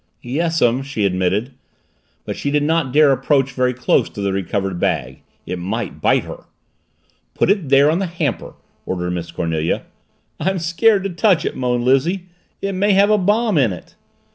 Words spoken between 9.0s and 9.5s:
Miss